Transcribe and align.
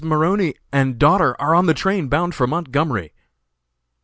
Maroney 0.03 0.55
and 0.71 0.97
daughter 0.97 1.39
are 1.39 1.53
on 1.53 1.67
the 1.67 1.75
train 1.75 2.07
bound 2.07 2.33
for 2.33 2.47
Montgomery." 2.47 3.13